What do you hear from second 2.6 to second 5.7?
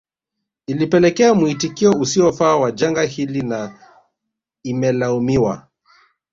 janga hili na imelaumiwa